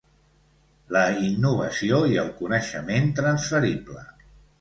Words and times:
La 0.95 1.01
innovació 1.27 1.99
i 2.13 2.17
el 2.21 2.31
coneixement 2.39 3.13
transferible. 3.21 4.03